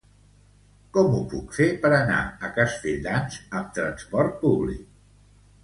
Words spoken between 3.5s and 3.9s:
amb